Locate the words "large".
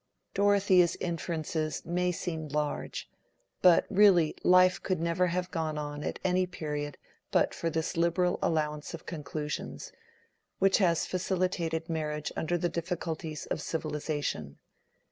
2.47-3.07